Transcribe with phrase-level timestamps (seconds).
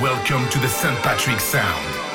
[0.00, 0.96] welcome to the St.
[1.00, 2.07] Patrick Sound.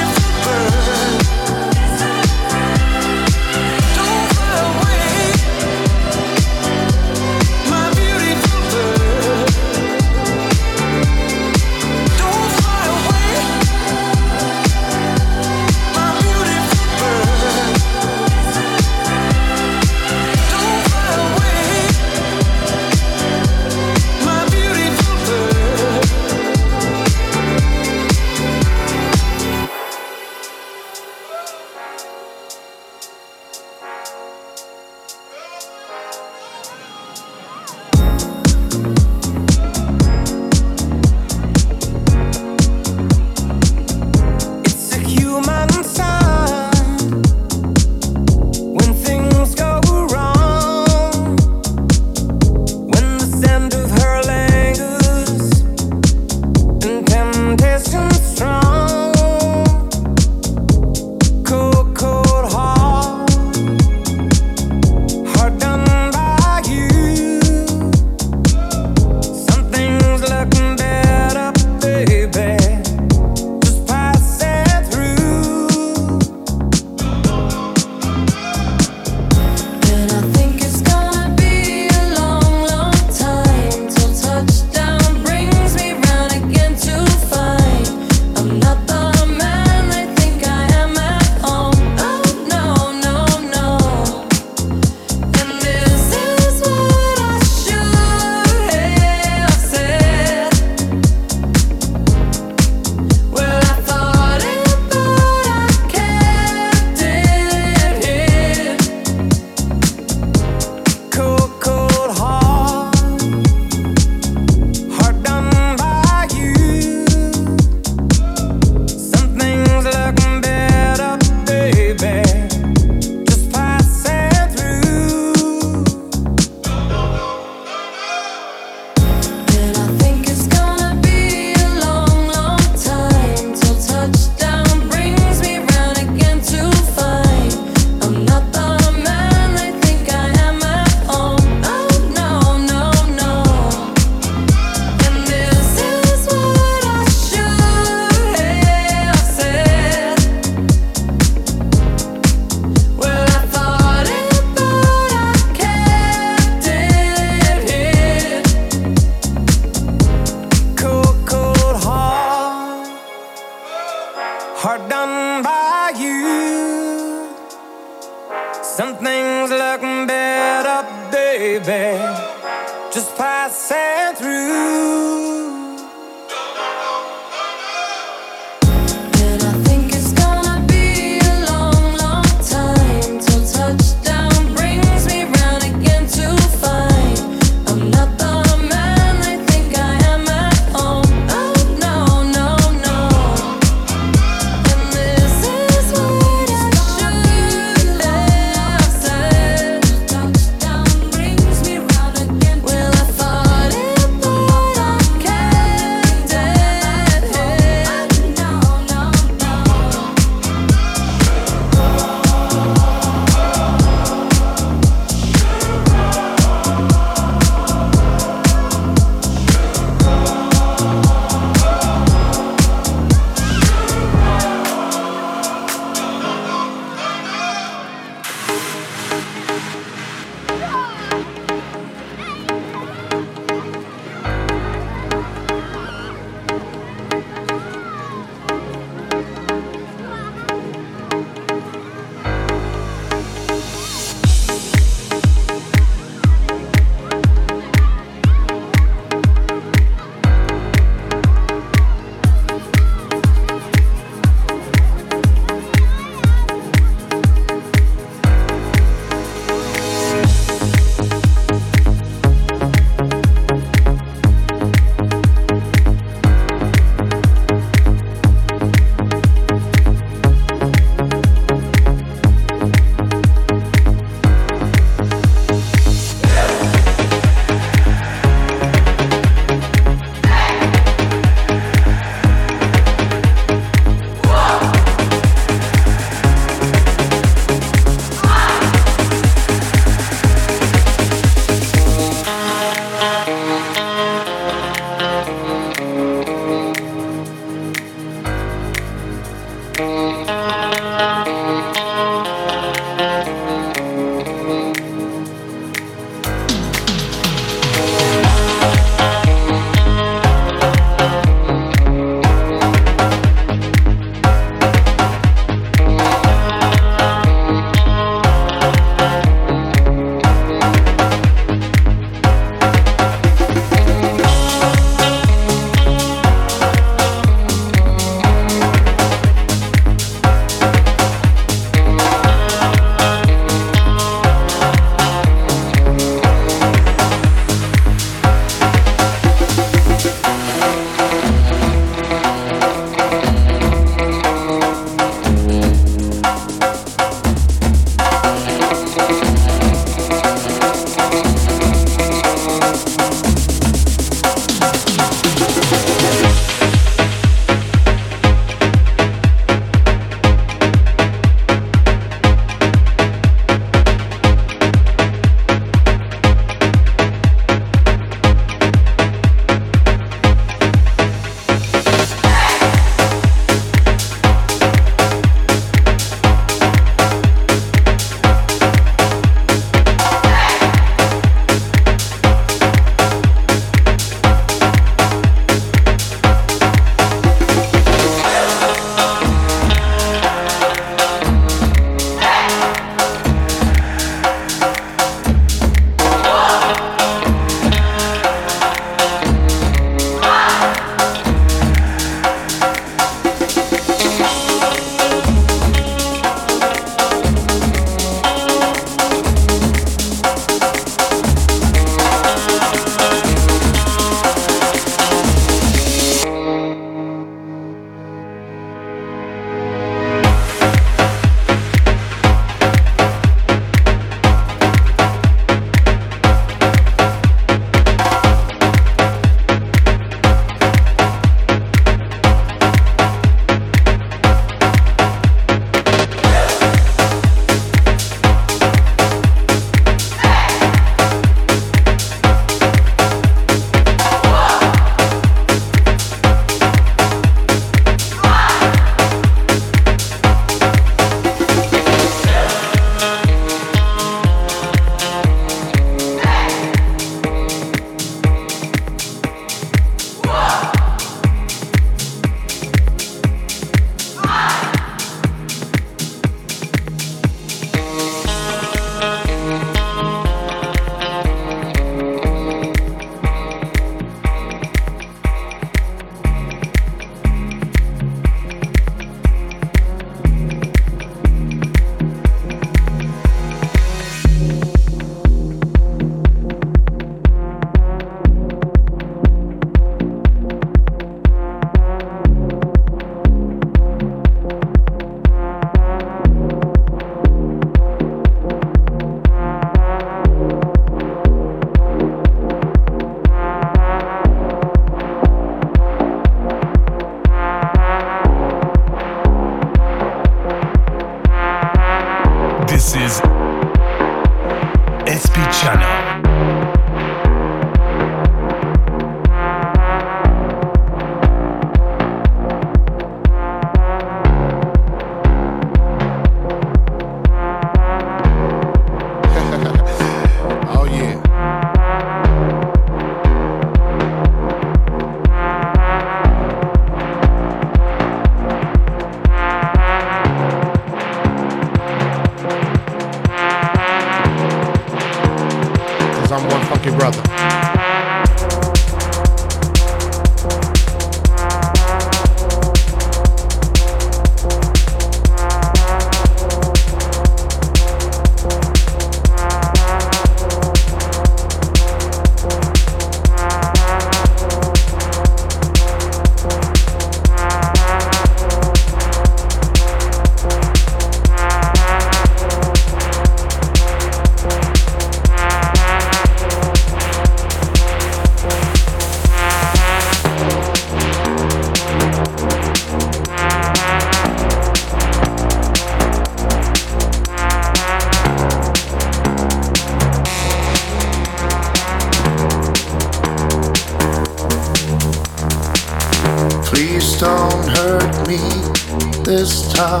[599.60, 600.00] this time.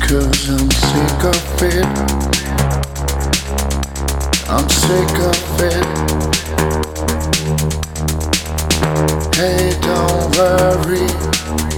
[0.00, 1.86] Cause I'm sick of it.
[4.48, 5.84] I'm sick of it.
[9.34, 11.08] Hey, don't worry,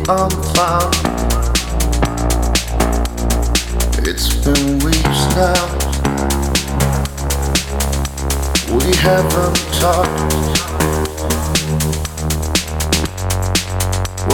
[0.08, 0.92] I'm fine.
[4.06, 5.64] It's been weeks now.
[8.74, 10.69] We haven't talked.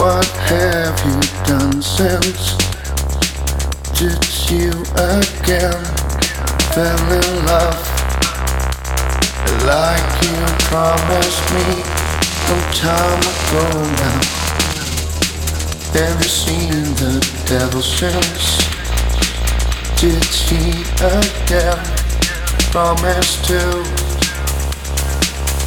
[0.07, 2.55] What have you done since?
[3.99, 5.83] Did you again.
[6.71, 7.83] Fell in love
[9.67, 10.37] like you
[10.71, 11.83] promised me
[12.47, 13.67] some time ago
[13.99, 14.21] now.
[15.99, 16.71] Have you seen
[17.03, 18.63] the devil since?
[19.99, 21.83] Did he again
[22.71, 23.59] promise to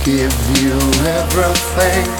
[0.03, 2.20] give you everything?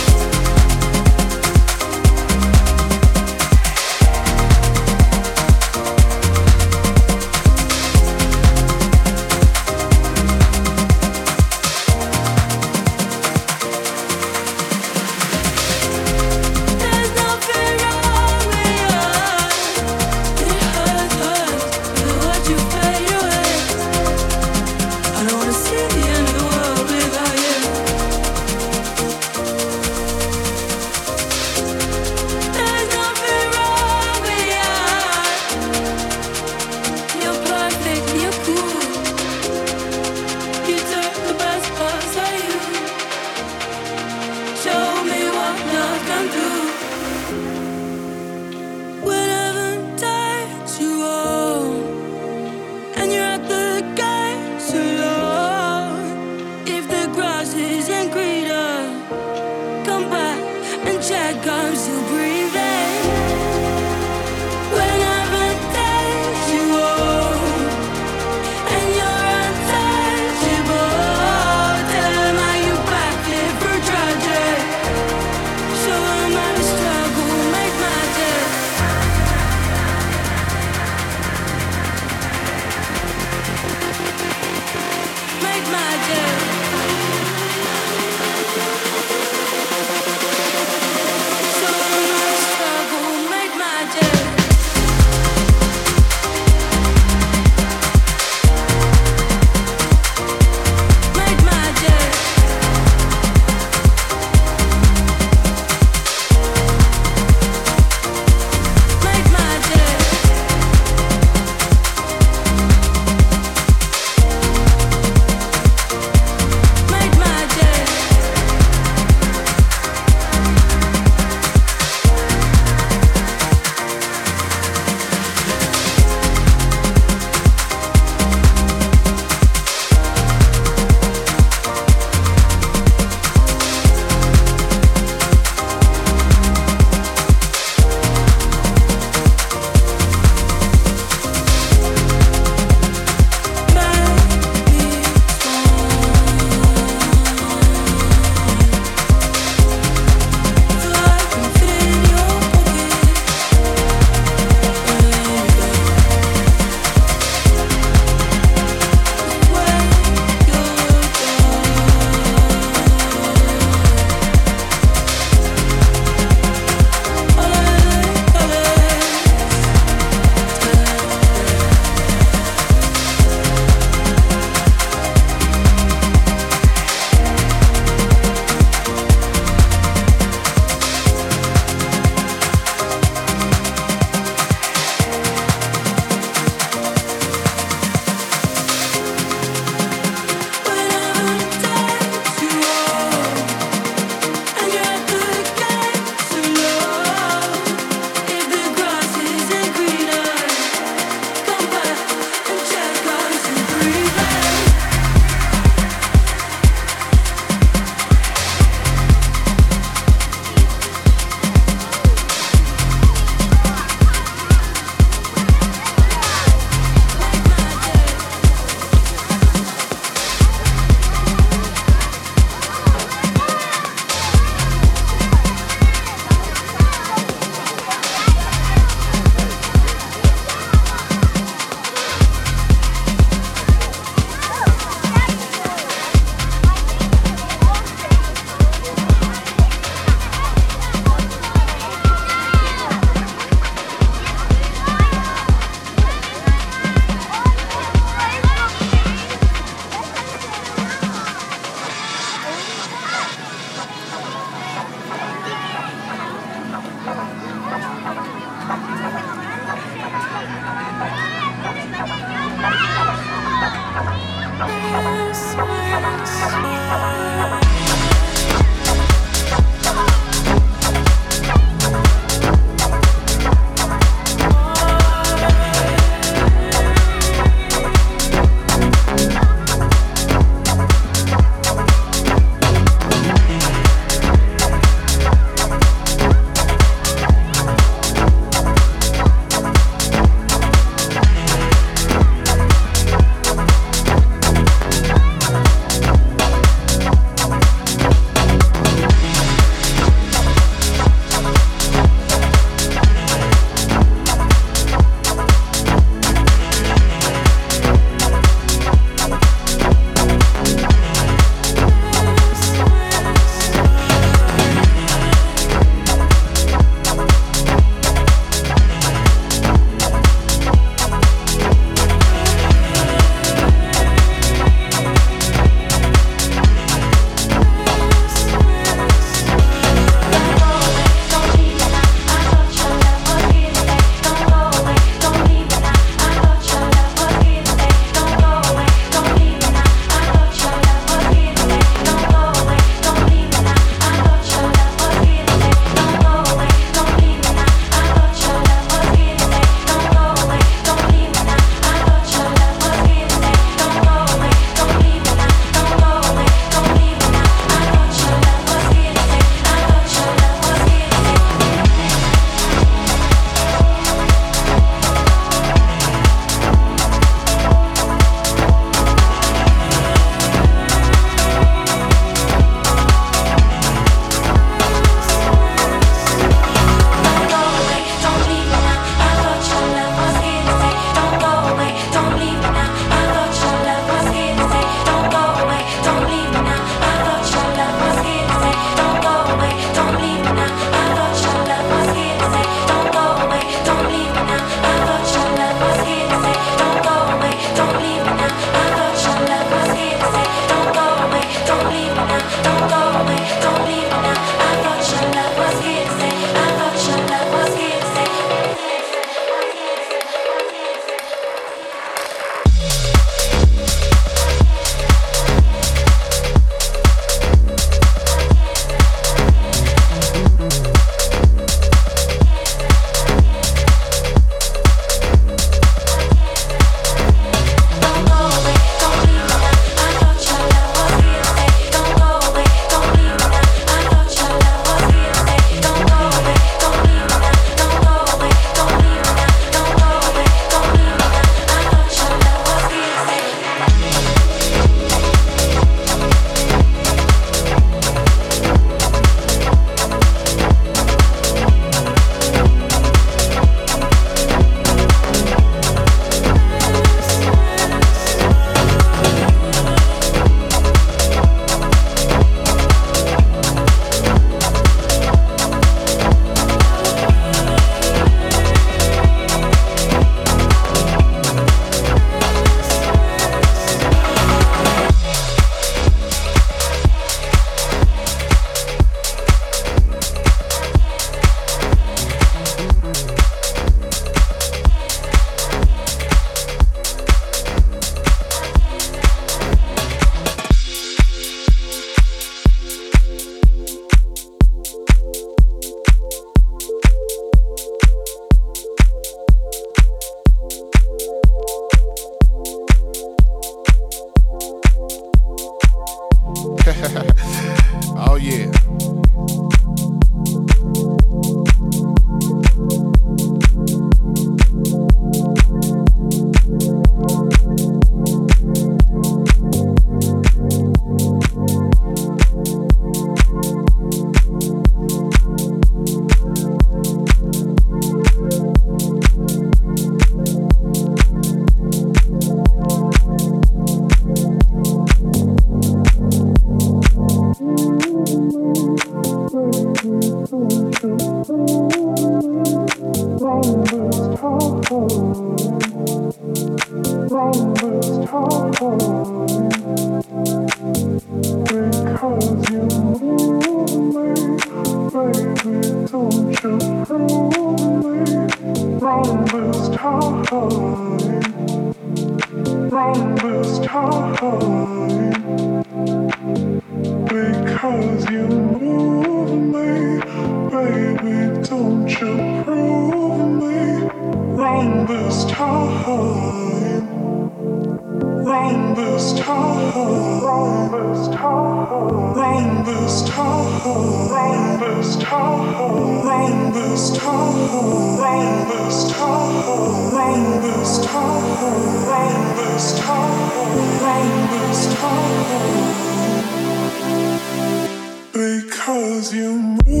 [598.33, 600.00] Because you move.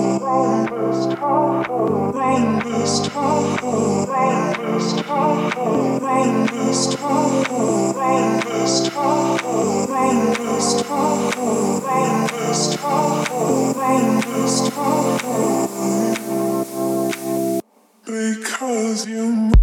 [18.05, 19.60] Because you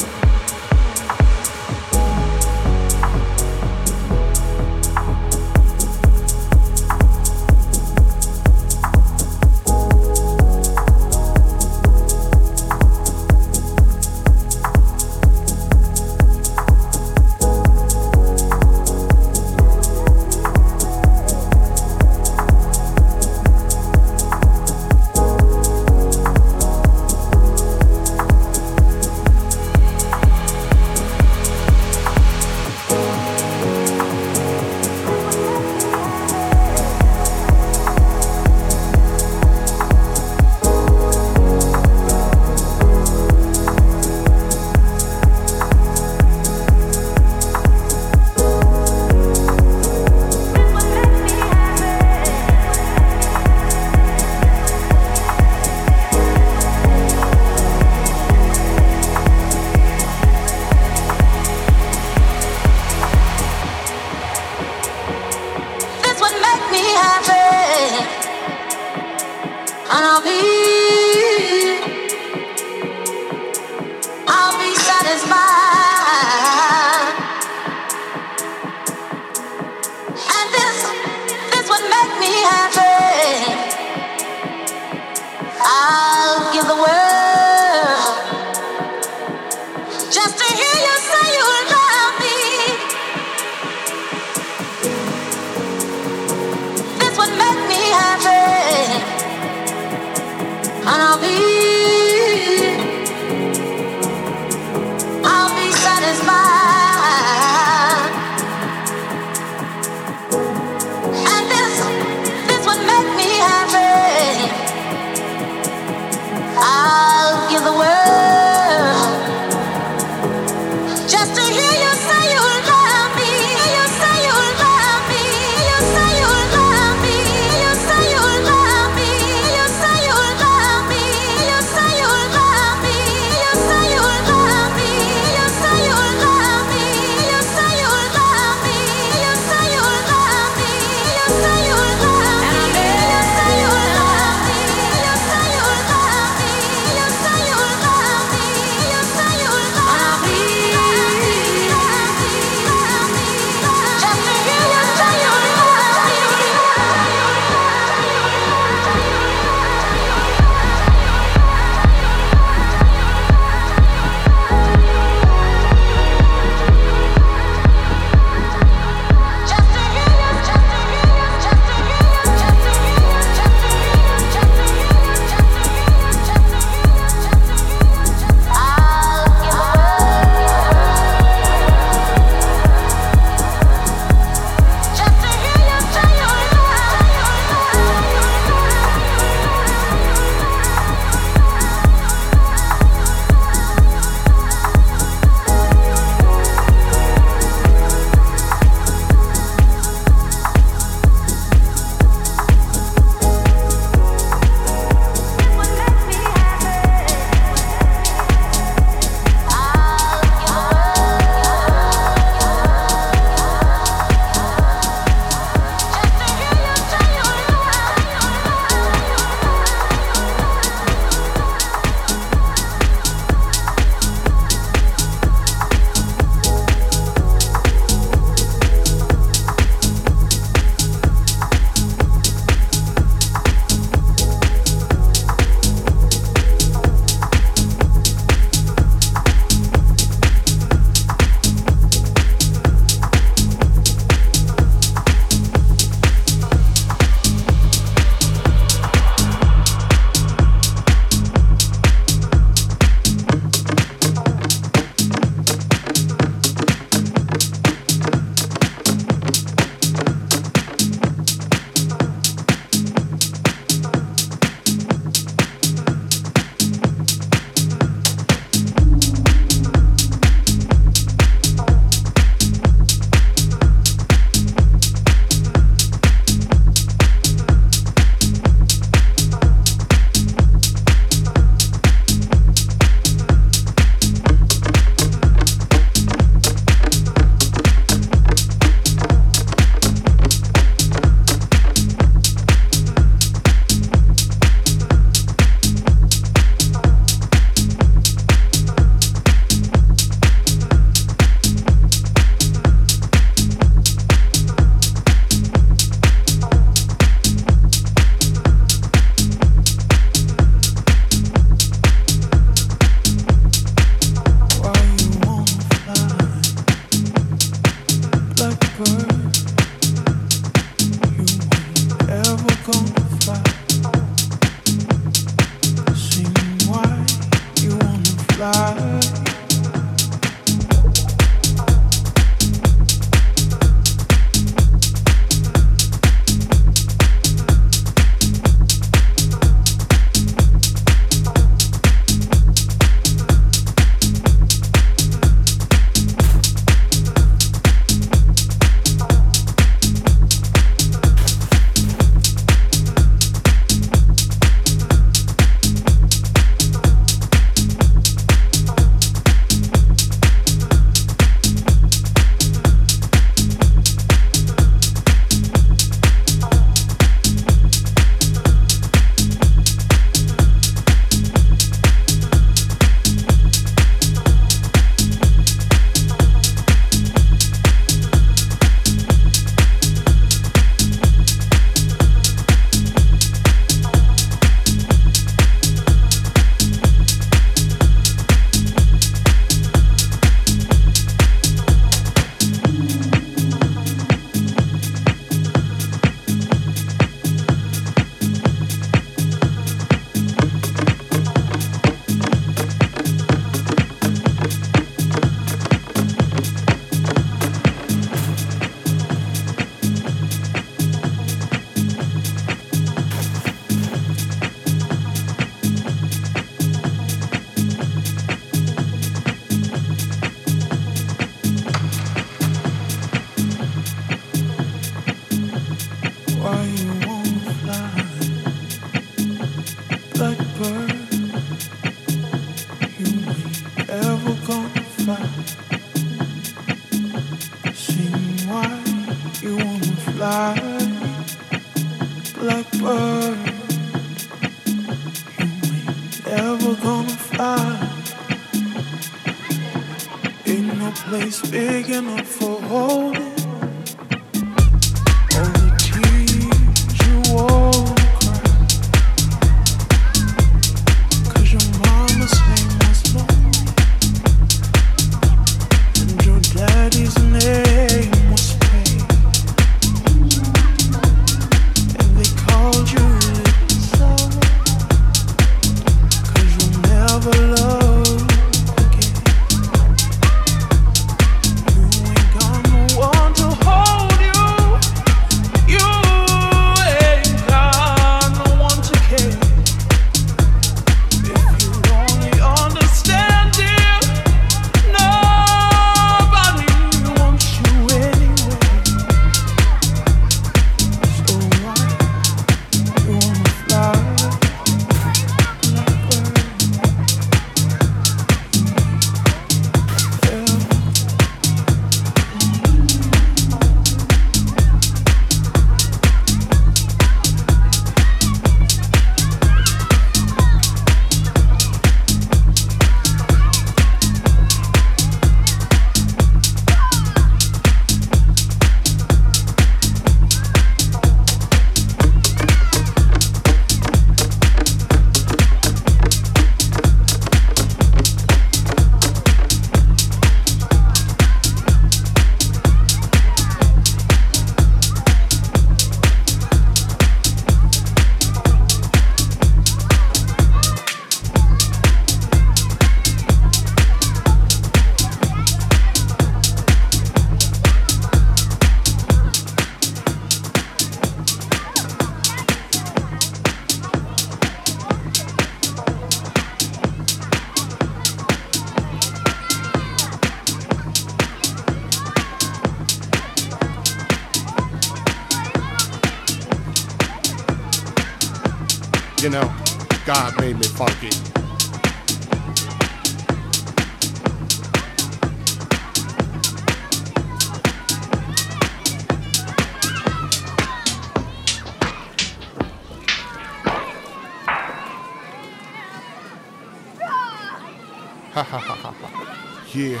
[599.74, 600.00] Yeah.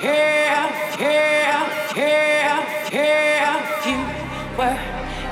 [0.00, 4.00] If, if, if, if you
[4.56, 4.80] were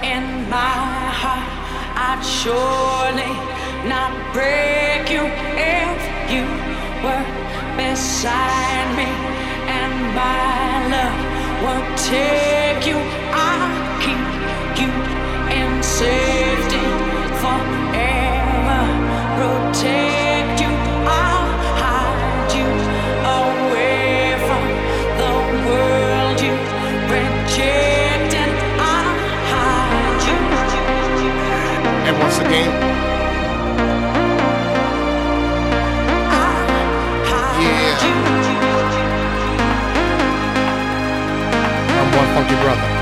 [0.04, 0.76] in my
[1.20, 1.48] heart,
[1.96, 3.32] I'd surely
[3.88, 5.24] not break you.
[5.56, 6.00] If
[6.32, 6.44] you
[7.04, 7.24] were
[7.76, 9.08] beside me
[9.68, 11.20] and my love
[11.64, 13.00] would take you,
[13.32, 13.72] I'd
[14.04, 14.90] keep you
[15.62, 16.43] inside.
[42.54, 42.93] your brother.